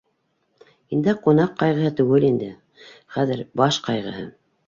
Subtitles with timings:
[0.93, 2.49] Һиндә ҡунаҡ ҡайғыһы түгел инде
[3.17, 4.27] хәҙер, баш ҡайғыһы.